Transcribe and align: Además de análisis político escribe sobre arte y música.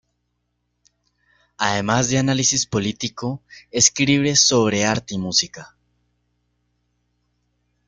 Además 1.59 2.09
de 2.09 2.17
análisis 2.17 2.65
político 2.65 3.39
escribe 3.69 4.35
sobre 4.35 4.83
arte 4.83 5.13
y 5.13 5.19
música. 5.19 5.75